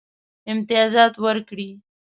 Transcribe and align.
امتیازات 0.51 1.13
ورکړي. 1.23 1.69